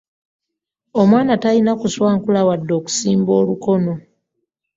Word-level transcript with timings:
Omwana 1.01 1.33
talina 1.41 1.71
ku 1.79 1.87
swankula 1.93 2.41
wadde 2.47 2.73
okusimba 2.79 3.31
olukono. 3.41 3.93